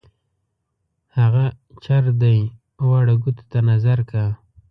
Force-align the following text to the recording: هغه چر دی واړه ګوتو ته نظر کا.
هغه 1.17 1.45
چر 1.83 2.03
دی 2.21 2.37
واړه 2.87 3.15
ګوتو 3.23 3.43
ته 3.51 3.59
نظر 3.71 3.99
کا. 4.11 4.23